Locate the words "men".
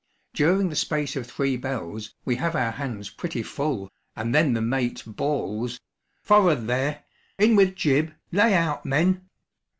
8.83-9.29